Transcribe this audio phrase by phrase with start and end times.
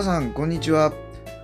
[0.00, 0.94] 皆さんこんにちは。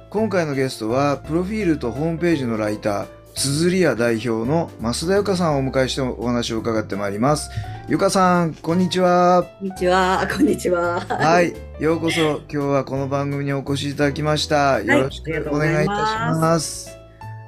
[0.09, 7.51] 今回のゲストはプロフィールとホームページのライター綴り屋代表の増田由香さんをお迎えしてお話を伺ってまいります。
[7.87, 9.45] 由香さんこんにちは。
[9.59, 11.01] こんにちは、こんにちは。
[11.01, 11.53] はい。
[11.79, 14.81] ようこそ今日はこの番組にお越しいただきました。
[14.81, 16.97] よろしくお願いいたします。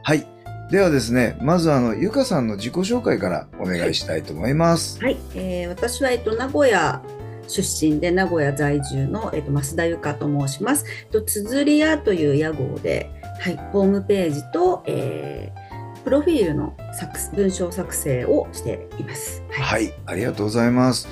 [0.02, 0.26] はい。
[0.70, 5.02] ではですねまずあの由香さんの自己紹介からお願いしたいと思います。
[5.02, 7.00] はい、えー私はえっと名古屋
[7.48, 10.84] 出身で名古屋在住のえっと増田由香と申します。
[11.10, 13.10] と綴り屋という屋号で、
[13.40, 15.68] はい、ホームページと、えー
[16.08, 19.42] プロフィールの作文章作成をしています。
[19.50, 21.06] はい、ありがとうございます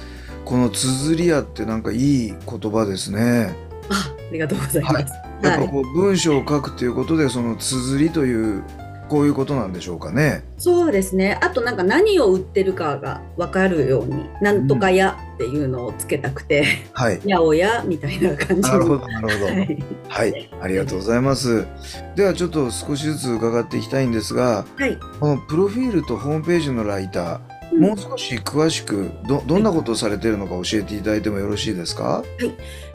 [0.46, 3.54] この綴り屋ってなんかいい言葉ですね
[3.90, 5.12] あ、ありがとうございます。
[5.42, 8.64] やっぱこう文章を書くということでその綴りという
[9.08, 11.38] こういうことなんでしょうかねそうですね。
[11.42, 18.60] あとなんか何を売ってるかが分かるように、なんとか屋っていうのをつけたくて、はい八百屋みたいな感じに。
[18.62, 19.78] なるほどなるほどはい。
[20.08, 21.66] はい、ありがとうございます。
[22.16, 24.98] ではちょっと少しずつ伺っていきたいんですが、はい。
[25.20, 27.40] このプロフィールとホームページのライター、
[27.72, 32.22] もう少し詳しくどどんなことをされているのか教えていただいてもよろしいですか？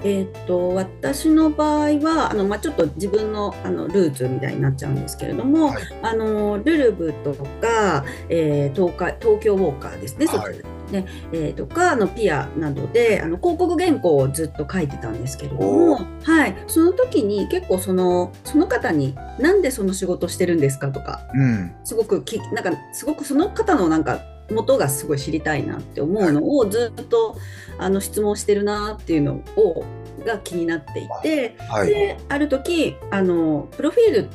[0.03, 5.83] えーっと私の場合はあの、まあ、ちょっと自分のあのルーツみたいになっちゃうんですけれども、はい。
[6.01, 10.55] あのルルブとか、えー東海東京ウォーカーですね、はい。
[10.91, 11.05] ね。
[11.31, 24.19] えーとかあのピアなどであの広告原稿をずっと書いてたんですけれどおも、はい、その時に結構そのその方に「なんでその仕事してるんですか?」とかうん、すごくきなんかすごくその方のなんか
[24.51, 27.37] 元がすごい知りたいなって思うのをずっと
[27.77, 29.85] あの質問してるなっていうのを
[30.25, 34.29] が気になっていて、はい、である時あのプロフィール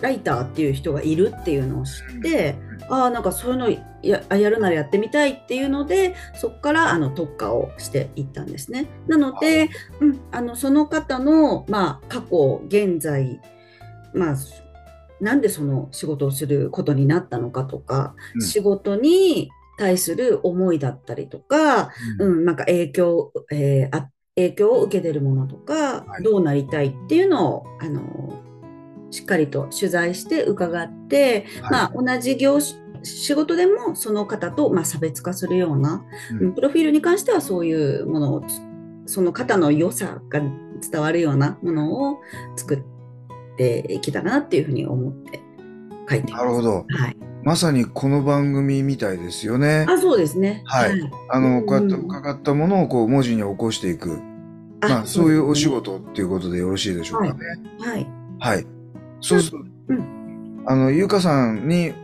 [0.00, 2.54] ライターっていう人がいるっていうのを知って、
[2.88, 3.68] ああなんかそういうの
[4.02, 8.86] ややるならやってみたいっていうのでそこからあの特化をしていったんですね。
[9.08, 13.40] なので、うん、あのその方の、まあ、過去現在、
[14.14, 14.36] まあ、
[15.20, 18.42] なんでその仕事をすることになったのかとか、うん。
[18.42, 24.08] 仕事に対する思いだったりとか、うん、なんか影響、えーあ
[24.38, 26.22] 影響を受けてるものとか、はい。
[26.22, 28.40] どうなりたいっていうのをあの
[29.10, 31.70] しっかりと取材して伺って、はい。
[31.72, 36.38] まあ、同じ業種仕事でもその方と、まあ、差別化するような、うん。
[36.38, 38.60] うんプロフィールに関してはそういうものをつ
[39.06, 42.18] その方の良さが伝わるようなものを
[42.56, 42.82] 作っ
[43.56, 45.40] ていけたらなっていうふうに思って
[46.08, 46.44] 書いてます。
[46.44, 46.70] なるほど。
[46.88, 47.16] はい、
[47.48, 49.86] まさにこの番組みたいですよね。
[49.88, 50.60] あそうですね。
[50.66, 54.20] はいあのこうやってうん伺ったものをこう文字に起こしていく、
[54.82, 57.40] まあそういうお仕事っていうことでよろしいでしょうかね。
[57.78, 58.06] はい。
[58.38, 58.66] はい。
[59.22, 60.04] そうすると、う
[60.66, 61.94] あの、ゆうかさんに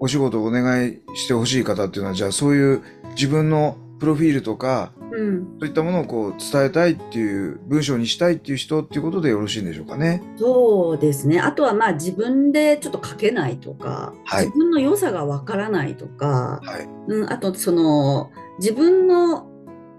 [0.00, 10.22] お仕事をお願いしてほしい方っていうのは、じゃあそういう自分のプロフィールとか、うん、そういったものをこう伝えたいっていう、文章にしたいっていう人っていうことでよろしいんでしょうかね。
[10.36, 11.40] そうですね。
[11.40, 16.88] あとはまあ自分でちょっと書けないとか、はい自分の良さがわからないとか、はい。
[17.08, 19.46] うん、あとその自分の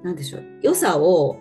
[0.03, 1.37] なんでしょう良さを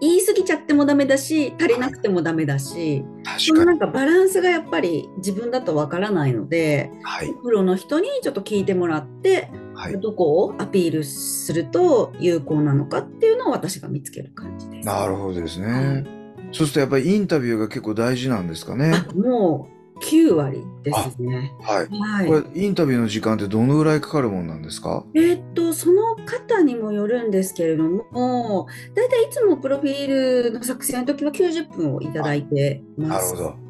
[0.00, 3.04] 言い過ぎちゃってもダメだし足りなくてもダメだし、
[3.38, 3.54] そ。
[3.54, 7.32] のなんかバランスがやっぱり自分だとわからないのではい。
[7.42, 10.00] プロの人にちょっと聞いてもらってはい。
[10.00, 14.86] どこをアピールすると有効なのかっていうのを私が見つける感じです。
[14.86, 15.66] なるほどですね。
[15.66, 18.92] はいそうするとやっぱりインタビューが結構大事なんですかね。
[18.94, 21.52] あもう9割ですね。
[21.62, 21.88] はい。
[21.88, 25.04] はいこれインタビューの時間ってどのぐらいかかるもんなんですか？
[25.14, 33.34] えーっと、その方にもよるんですけれども、大体いつもプロフィールの作成の時は90分をいただいてます。
[33.34, 33.54] なるほど。
[33.58, 33.64] うん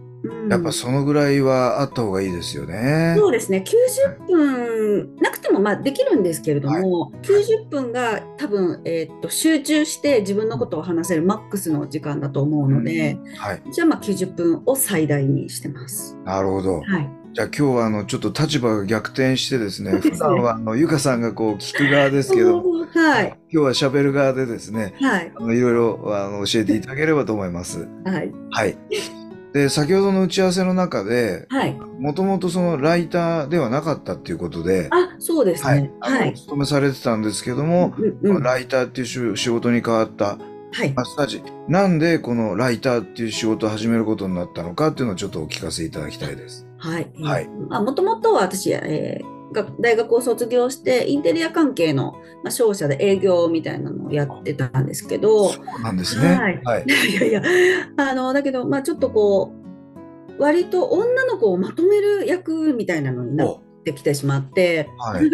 [0.48, 3.14] やっぱそのぐらいはあった方がいいですよね。
[3.18, 3.62] そうですね、
[4.26, 5.16] 90分、
[5.54, 13.62] もまあできるんですけれども、90分が多分、えーっと集中して自分のことを話せるマックスの時間だと思うので、はい。
[13.72, 16.16] じゃあまあ90分を最大にしてます。
[16.24, 16.80] なるほど。
[16.80, 17.10] はい。
[17.34, 22.62] じゃあ今日はあのちょっと立場が逆転してですね、 普段はあのゆかさんがこう聞く側ですけど、
[22.94, 23.36] はい。
[23.50, 25.32] 今日は喋る側でですね、はい。
[25.34, 27.88] あのいろいろあの教えていただければと思います。
[28.04, 28.32] はい。
[28.50, 28.76] はい。
[29.54, 31.74] で先ほどの打ち合わせの中ではい。
[32.00, 35.92] もともとそのライターではなかったっていうことで、あ、そうですはいね。
[36.00, 36.34] あのおはい。
[36.34, 40.38] 勤めされてたんですけども、うんうんうんライターっていう仕仕事に変わった
[40.72, 40.92] はい。
[40.92, 46.66] マッサージなんでこのライターっていう仕事を始めることになったのかっていうのをちょっとお聞かせいただきたいです。
[46.78, 47.08] はい。
[47.22, 52.12] はいまあ、もともとは私、えーが大学を卒業して、インテリア関係の、
[52.42, 56.34] まあ、商社で営業みたいなのをやってたんですけど、そうなんですね。
[56.34, 56.84] はいはい。
[57.10, 57.42] いやいや、
[57.96, 59.52] あの、だけど、まあ、ちょっとこ
[60.38, 65.30] う、割と女の子をまとめる役みたいなのになっおてきてしまって、はい。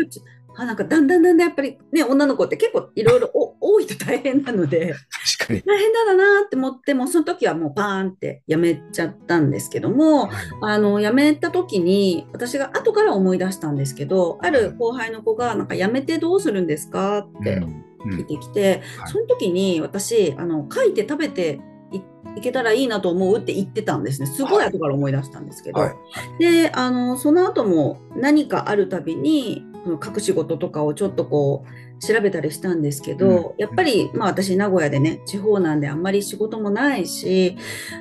[0.57, 4.95] あなんかだんだんだんだんやっぱりね、女の子って結構いろいろお多いと大変なので、
[5.39, 5.63] 確かに。
[5.63, 10.31] 大変だだなって思って、もうその時はもうパーンってやめちゃったんですけども、
[10.63, 21.61] あの、辞めた時に、私が後から思い出したんですけど、ある後輩の子が、なんか辞めてどうするんですかってうん聞いてきて、はいその時に私、あの、書いて食べて
[21.93, 22.01] い
[22.37, 24.27] いけたらいいなと思うって言ってたんですね。
[24.27, 25.81] すごい後から思い出したんですけど。
[25.81, 25.95] はい。
[26.39, 37.57] で、あの、その後も何かあるたびに、書く仕事とかをちょっとこう、調べたりしたんですけど、うんやっぱり、まあ私、名古屋でね、地方なんであんまり仕事もないし、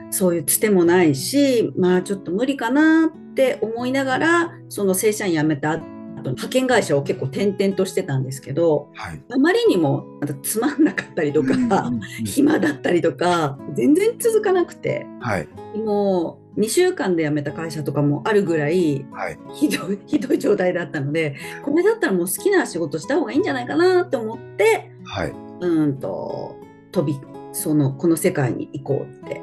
[0.10, 5.82] そういうつてもないし、まあちょっと無理かなって思いながら、その正社員辞めた
[6.20, 9.22] 後、派遣会社を結構転々としてたんですけど、はい。
[9.32, 15.48] あまりにもまたつまんなかったりとか、うんうんうん暇だったりとか、全然続かなくて、はい。
[15.78, 19.38] もう2週間で辞めた会社とかもあるぐらい、はい。
[19.54, 25.30] ひどい、 ひどい状態だったので、これだったらもう好きな仕事した方がいいんじゃないかなって思って、はい。
[25.30, 26.58] うーんと、
[26.92, 27.20] 飛び、
[27.54, 29.42] その、この世界に行こうって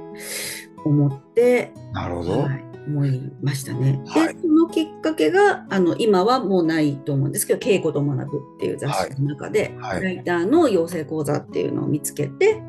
[0.84, 2.40] 思って、なるほど。
[2.40, 4.00] はい、思いましたね。
[4.06, 12.62] はいで、そのきっかけが、あの、今はもうないと思うんですけど、稽古と学ぶっていう雑誌の中で、はいライターの養成講座っていうのを見つけて、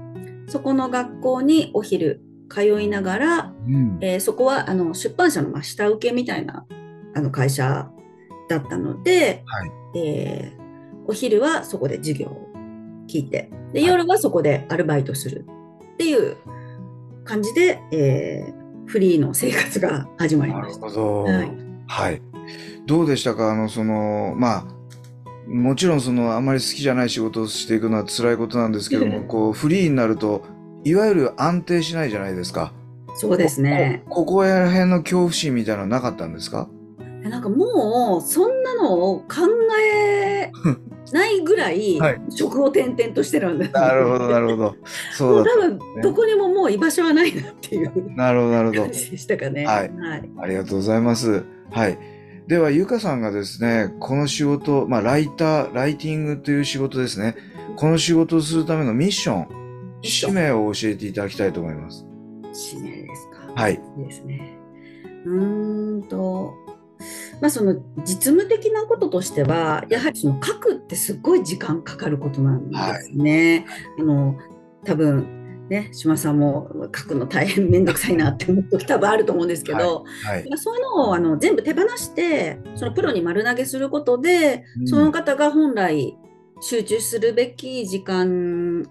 [0.47, 3.97] そこの学校にお昼通いながら、うん。
[4.01, 6.65] えーそこはあの出版社のまあ下請けみたいな
[7.15, 7.89] あの会社
[8.49, 12.47] だったので、はいえーお昼はそこで授業を
[13.07, 15.45] 聞いてではい夜はそこでアルバイトする
[15.93, 16.37] っていう
[17.23, 20.87] 感じで、えーフリーの生活が始まりなるました。
[20.87, 21.23] ほど。
[21.23, 21.51] はい
[21.87, 22.21] はい。
[22.85, 23.51] どうでしたか？
[23.51, 24.65] あの、その、まあ、
[25.49, 30.45] もちろんその、あまり好きじゃない仕事をしていくのは辛いことなんですけども、うんこう、フリーになると、
[30.87, 32.73] いわゆる安定しないじゃないですか。
[33.15, 34.03] そうですね。
[34.09, 36.69] こここら辺の恐怖心みたいなのなかったんですか？
[37.23, 39.25] なんかもうそんなのを考
[39.83, 40.49] え
[41.11, 44.75] ないぐらい はい職を転々としてるんです、なるほど、なるほど。
[45.13, 48.15] そうだっもう多分どこにももう居場所はないなっていうた。
[48.15, 48.91] なるほど、なるほど感。
[48.93, 49.65] じでしたかね。
[49.65, 50.29] はいはい。
[50.41, 51.43] ありがとうございます。
[51.71, 51.97] はい。
[52.47, 57.35] では、ゆかさんがですね、この仕事、まあ、ライター、ライティングという仕事ですね。
[57.75, 59.47] この仕事をするためのミッション、
[60.01, 62.05] 使命を教えていただきたいと思います。
[62.53, 63.61] 使命ですか？
[63.61, 63.81] はい。
[63.97, 64.57] いいですね。
[65.25, 66.53] うーんと、
[67.41, 73.65] まあその実務的なこととしては、やはりその書くってすっごい時間かかることなんですね。
[73.99, 74.35] あの、
[74.85, 80.45] 多分、ね、島さんも書くの大変めんどくさいなって思う時 多分あると思うんですけど、はい。
[80.57, 86.17] そういうのをあの全部手放してそのプロに丸投げすることで、うんその方が本来
[86.61, 88.83] 集中するべき時間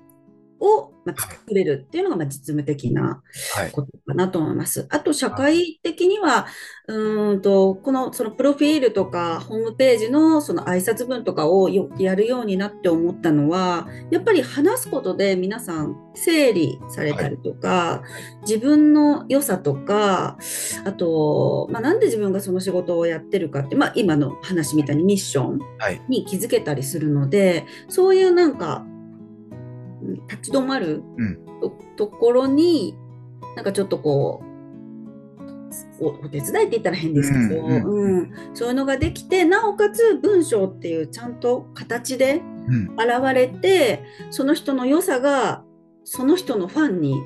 [0.75, 3.23] を、まあ、作れるっていうのがまあ実務的な
[3.55, 3.71] はい。
[3.73, 4.87] ことかなと思います。
[4.91, 6.47] あと社会的には
[6.89, 18.03] うーんとこのそのプロフィールとかホームページのその挨拶文とかをよやるようになって思ったのはやっぱり話すことで皆さん整理されたりとか、
[18.43, 20.39] 自分の良さとか
[20.85, 26.01] あと、まあ、なんで自分がその仕事をやってるかって、まあ、今の話みたいにミッションはい。
[26.09, 28.96] に気づけたりするのでそういうなんかうん
[30.29, 32.97] 立ち止まるうんと,、ところに
[33.55, 42.97] なんかちょっとこうおお手伝いって言ったら変ですけど、うんうんうんそういうのができてなおかつ文章っていうちゃんと形でうん。
[42.97, 45.63] 現れてその人の良さが
[46.05, 47.23] その人のファンに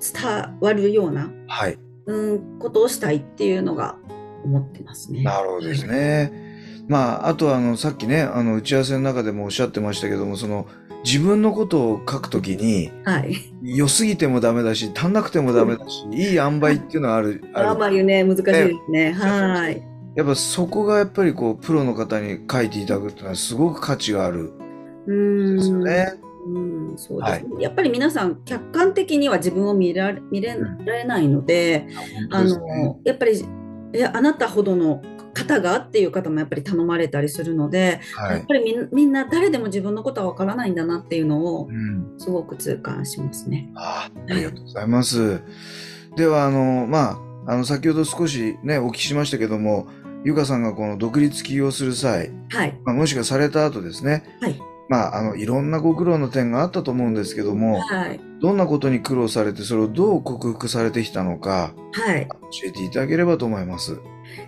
[0.00, 1.78] 伝わるような、はい。
[2.06, 3.96] うん、ことをしたいっていうのが
[4.44, 5.22] 思ってますね。
[5.22, 6.50] なるほどですね。
[6.88, 10.66] まあ、あとはあの、さっきね、あの、打ち合わせの中でもおっしゃってましたけども、その、
[11.04, 13.36] 自分のことを書くときに、はい。
[13.62, 17.42] 良すぎてもダメだし、足んなくてもダメだし、いい塩梅っていうのはある。
[17.54, 19.12] あまりね、難しいですね。
[19.12, 19.82] はい。
[20.16, 24.52] やっぱそこがやっぱりこう、プロの方に書いていただくっていうのはすごく価値がある
[25.08, 25.56] ん。
[25.56, 26.14] ですよね。
[26.46, 30.56] うん、そうですね、やっぱり皆さん客観的には自分を見られ見れ
[31.04, 33.44] ないので、あ本当ですねのやっぱり
[33.92, 38.36] えあなたほどの方がっていう方もやっぱり頼まれたりするので、はい。
[38.38, 42.14] やっぱりみんな誰でも自分のことはわからないんだなっていうのをうん。
[42.18, 43.70] すごく痛感しますね。
[43.74, 45.40] ああ、ありがとうございます。
[46.16, 49.86] ではあのまああの先ほど少しねお聞きしましたけども
[50.24, 52.78] ゆかさんがこの独立起業する際、はい。
[52.84, 54.60] まあ、もしくはされた後ですねはい。
[54.88, 58.20] まああのいろんなご苦労の点があったと思うんですけどもはい。
[58.40, 62.28] どんなことに苦労されてそれをどう克服されてきたのかはい。
[62.28, 64.00] 教えていただければと思います。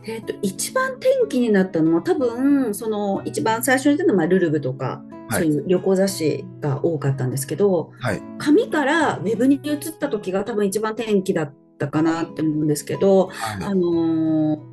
[0.05, 5.43] えっと、一番転機になったのは多分その一番最初に出たのはまあルルブとか、はい。
[5.43, 8.23] そういう旅行雑誌が多かったんですけどはい。
[8.39, 13.65] 紙からウェブに移った時が多分一番転機だったかなって思うんですけど、はい。
[13.65, 14.73] あのー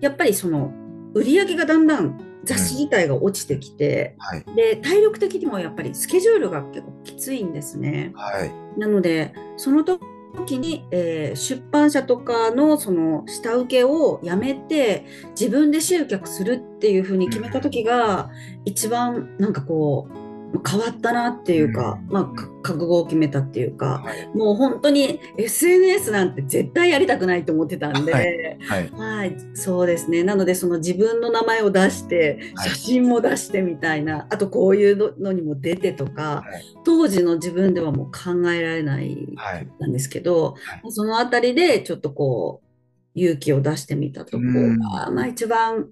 [0.00, 0.72] やっぱりその
[1.14, 4.44] 売り上げがだんだん雑誌自体が落ちてきて、はい。
[4.56, 8.12] で体力的にもやっぱりスケジュールが結構きついんですね。
[8.14, 8.80] はい。
[8.80, 10.00] なのでその時
[10.36, 15.04] 時に、えー出版社とかのその下請けをやめて
[15.38, 18.30] 自分で集客するっていうふうに決めた時が
[18.64, 20.29] 一番なんかこう
[20.66, 22.12] 変わったなっていうか、うん。
[22.12, 24.28] まあ、か覚悟を決めたっていうか、はい。
[24.36, 28.12] もう本当に SNS なんて絶対やりたくないと思ってたんで。
[28.12, 28.90] はい。
[28.90, 30.24] はい、そうですね。
[30.24, 32.70] なので、その自分の名前を出して、はい。
[32.70, 36.64] 写真も出してみたいな、あとこういうののにも出てとか、はい。
[36.84, 39.68] 当時の自分ではもう考えられないはい。
[39.78, 42.66] なんですけど、はそのあたりでちょっとこう、
[43.14, 44.78] 勇気を出してみたとこうん。
[44.78, 45.90] が、まあ一番、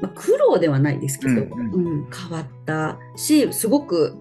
[0.00, 2.00] まあ、苦労ではないですけど、ううん。
[2.02, 4.16] ん変わったし、すごく、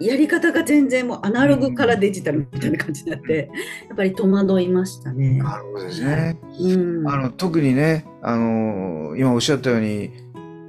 [0.00, 3.50] やり方が全然もうアナログからデジタルみたいな感じになって、
[3.88, 5.38] やっぱり戸惑いましたね。
[5.38, 6.36] なるほどですね。
[6.58, 10.10] うん、あの特にね、あの今おっしゃったように、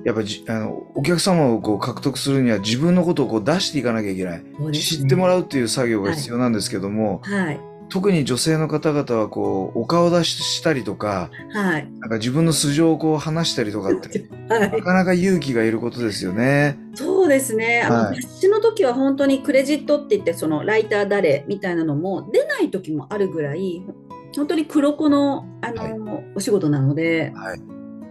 [0.05, 4.71] やっぱじあのお客様をこう獲得するには自分のことをこう出していかなきゃいけない、ね。
[4.73, 16.77] 知ってもらうっていう作業が必要なんですけども、はい、特に女性の方々はこうお顔出ししたりとか、はい、なんか自分の素性をこう話したりとかって、は、ないかなか勇気がいることですよね。
[16.95, 17.81] そうですね。
[17.81, 23.83] あの、はい雑誌の時は本当にクレジットって言って、そのライター誰みたいなのも出ない時もあるぐらい、
[24.35, 27.61] 本当に黒子のあの、はいお仕事なので、はい。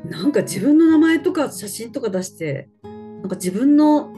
[0.08, 4.12] なんか自分の名前とか写真とか出して、なんか自分の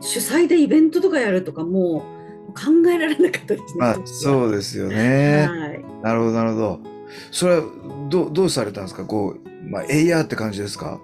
[0.00, 2.11] 主催でイベントとかやるとかもう
[2.48, 3.80] 考えられなかったですね。
[3.80, 5.46] まあそうですよね。
[5.48, 5.84] はい。
[6.02, 6.80] なるほどなるほど。
[7.30, 7.62] それは
[8.08, 9.04] どうどうされたんですか？
[9.04, 11.00] こうまあエイヤーって感じですか？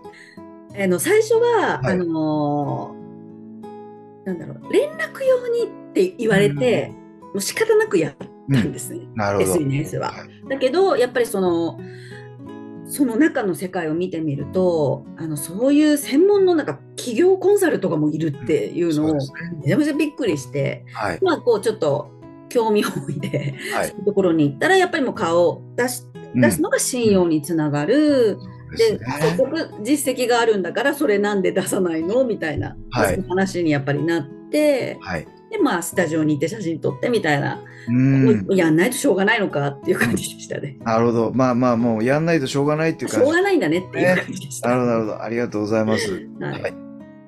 [0.81, 6.93] あの最初は、はいあのーなんだろう連絡用にって言われて、
[7.33, 8.15] もう仕方なくやっ
[8.53, 9.51] たんですね、なるほど。
[9.53, 10.11] SNS は。
[10.13, 11.79] はいだけどやっぱりその
[12.89, 19.21] その中の世界を見てみるとあのそういう専門のなんか企業コンサルとかもいるっていうのをめ
[19.69, 21.19] ちゃめちゃびっくりして、はい。
[21.23, 22.11] まあこうちょっと
[22.49, 23.89] 興味本位で、はい。
[23.89, 26.03] そういうところに行ったらやっぱりもう顔を出し
[26.35, 26.41] うん。
[26.41, 28.39] 出すのが信用につながる。
[28.71, 29.05] ですで、ね。
[29.21, 32.25] せっかく実績があるんだから、それなんで出さないの？
[32.25, 33.23] みたいな、はい。
[33.29, 35.27] 話にやっぱりなって、はい。
[35.51, 38.47] で、まあ、スタジオに行って写真撮ってみたいな、うん。
[38.51, 40.77] やんないとしょうがないのかっていう感じでしたね。
[40.81, 41.33] なるほど。
[41.35, 43.37] まあまあもうやんないとしょうがないっていうしょう感じ。
[43.37, 44.69] がないんだねっていう感じでした。
[44.69, 45.23] なるほどなるほど。
[45.23, 46.13] ありがとうございます。
[46.41, 46.75] はいはい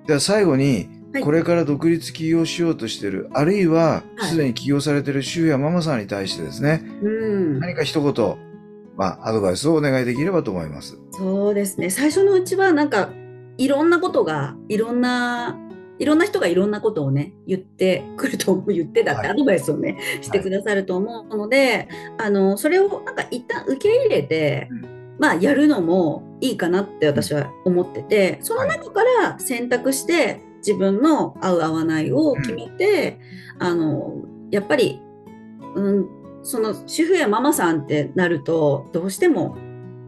[0.06, 8.36] では最後に、はいこれから独立起業しようとしている、あるいははいすでに起業されている主婦やママさんに対してですね、うん、何か一言、
[8.96, 11.00] まあアドバイスをお願いできればと思います。
[11.10, 11.90] そうですね。
[11.90, 13.10] 最初のうちは、なんか、
[13.58, 15.58] いろんなことが、いろんな、
[16.00, 19.30] いろんな人がいろんなことをね、言ってくると思う、言ってだってはい。
[19.30, 21.88] アドバイスをね、してくださると思うので、
[22.18, 33.18] あの、それをなんか一旦受け入れて、うまあ、やるのもいいかなって私は思ってて、その中から選択して、自分の合う合わないを決めて、
[33.58, 35.02] あの、やっぱり、
[35.74, 36.08] うん、
[36.42, 39.56] その主婦やママさんってなると、どうしても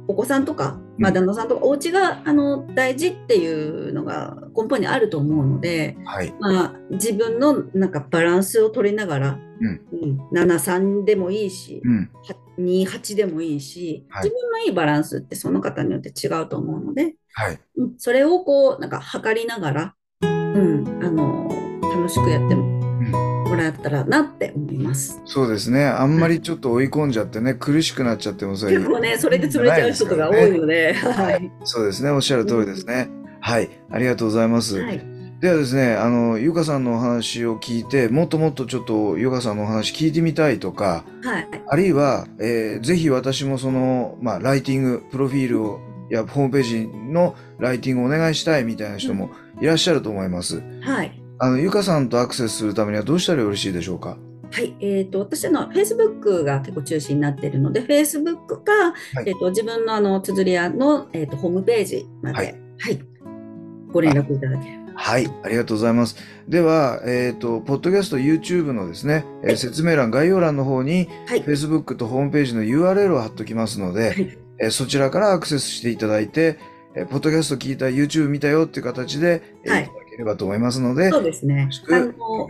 [0.09, 6.35] お子さんとか、まあ、うん旦那さんとか、お家があの大事っていうのが根本にあると思うので、はい。
[6.41, 12.11] まあ、自分のなんかバランスを取りながら、うんうん、73でもいいし、うん。
[12.59, 17.61] 28でもいいし、はい自分のいいバランスってその方によって違うと思うので、はい。
[17.77, 21.49] うん、それをこうなんか測りながら、うん、あの
[21.83, 22.72] 楽しくやっても
[23.57, 25.21] らったらなって思います。
[25.25, 25.87] そうですね。
[25.87, 31.53] あんまりちょっと追い込んじゃってね、苦しくなっちゃってもそれ結構ね、それで潰れちゃう人とか多いので、はい。
[31.65, 32.11] そうですね。
[32.11, 33.09] おっしゃる通りですね。
[33.41, 33.71] はい。
[33.91, 34.81] ありがとうございます。
[34.81, 35.13] はい。
[35.41, 41.49] ではですね、あの、ゆかさんのお話を聞いて、もっともっとちょっとゆかさんのお話聞いてみたいとか、はい。
[41.67, 45.81] あるいは、えーぜひ私もその、まあ、ライティング、プロフィールを、
[46.11, 49.31] やホームページのライティングをお願いしたいみたいな人も
[49.61, 50.63] いらっしゃると思います。
[50.83, 51.22] はい。
[51.43, 54.17] あの、ゆかさんとアクセスするためにはどうしたらよろしいでしょうか？
[54.53, 59.25] はい、えー、と私あの、Facebook が結構中心になっているので、Facebook か、はい。
[59.27, 62.43] えー、と自分のあの綴り屋の、えー、とホームページまで、は
[62.79, 62.95] はい。
[62.95, 63.01] い
[63.91, 64.93] ご連絡いただければ。
[64.95, 66.15] はい、ありがとうございます。
[66.47, 69.57] では、えっ、と、ポッドキャスト、YouTube のですね、えーはい。
[69.57, 71.43] 説明欄、概要欄の方に、はい。
[71.43, 74.39] Facebook とホームページの URL を貼っときますので、はい。
[74.61, 76.61] えーそちらからアクセスしていただいて、
[76.95, 82.49] えーポッドキャスト聞いた、YouTube 見たよっていう形で、えーはいければと思いますので、そうですねあの、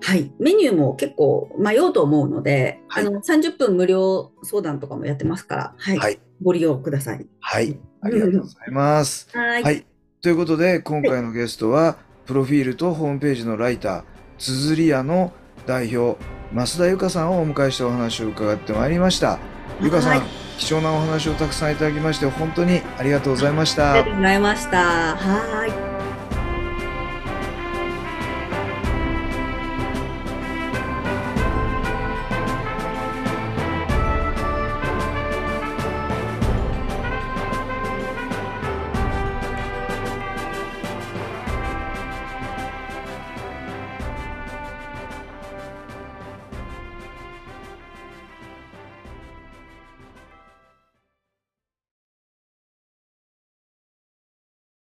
[0.00, 0.32] はい。
[0.40, 5.98] メニューも結構迷うと思うので、はいあの、30分無料相談とかもやってますから、はい。
[5.98, 7.24] はいご利用ください。
[7.40, 9.28] はい、ありがとうございます。
[9.32, 9.62] はい。
[9.62, 9.86] はい。
[10.20, 14.02] ということで、今回のゲストは、プロフィールとホームページのライター、
[14.38, 15.32] つづり屋の
[15.66, 16.20] 代表、
[16.52, 19.38] 増田由香さんをお迎えしてお話を伺ってまいりました。
[19.80, 20.22] 由香さん、はい
[20.58, 24.12] 貴重なお話をたくさんいただきまして、本当にありがとうございましたありがと。
[24.12, 25.16] うございました。
[25.16, 25.91] はい。